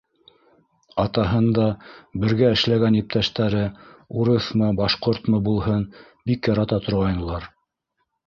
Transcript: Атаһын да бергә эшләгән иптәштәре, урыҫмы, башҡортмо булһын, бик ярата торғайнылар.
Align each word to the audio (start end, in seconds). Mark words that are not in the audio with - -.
Атаһын 1.01 1.49
да 1.57 1.65
бергә 2.23 2.47
эшләгән 2.53 2.97
иптәштәре, 3.01 3.61
урыҫмы, 4.23 4.69
башҡортмо 4.81 5.41
булһын, 5.49 5.87
бик 6.31 6.53
ярата 6.55 6.83
торғайнылар. 6.87 7.47